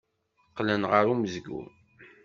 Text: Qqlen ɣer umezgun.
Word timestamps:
Qqlen 0.49 0.83
ɣer 0.91 1.05
umezgun. 1.13 1.67